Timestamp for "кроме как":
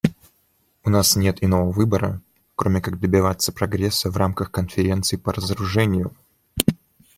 2.55-2.99